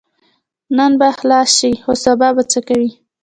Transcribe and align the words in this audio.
نن 0.77 0.91
به 0.99 1.07
خلاص 1.17 1.49
شې 1.57 1.71
خو 1.83 1.91
سبا 2.03 2.27
به 2.35 2.43
څه 2.51 2.59
کوې؟ 2.67 2.89